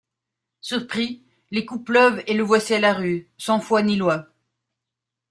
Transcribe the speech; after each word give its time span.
Surpris, 0.61 1.21
les 1.51 1.63
coups 1.63 1.85
pleuvent 1.85 2.23
et 2.25 2.33
le 2.33 2.41
voici 2.41 2.73
à 2.73 2.79
la 2.79 2.91
rue, 2.95 3.29
sans 3.37 3.59
foi 3.59 3.83
ni 3.83 3.97
loi. 3.97 4.29